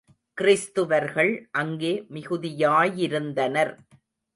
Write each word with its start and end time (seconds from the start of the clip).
கிறிஸ்துவர்கள் 0.37 1.47
அங்கே 1.51 1.93
மிகுதியாயிருந்தனர். 2.13 3.73